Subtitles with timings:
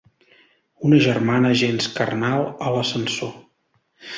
[0.87, 3.35] Una germana gens carnal a l'ascensor.